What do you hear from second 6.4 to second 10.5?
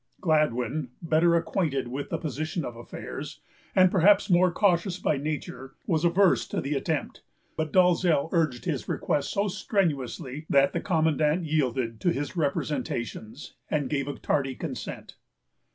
to the attempt; but Dalzell urged his request so strenuously